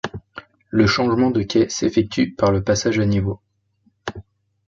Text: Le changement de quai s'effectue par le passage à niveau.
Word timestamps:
Le 0.71 0.87
changement 0.87 1.29
de 1.29 1.43
quai 1.43 1.69
s'effectue 1.69 2.31
par 2.31 2.51
le 2.51 2.63
passage 2.63 2.97
à 2.97 3.05
niveau. 3.05 3.39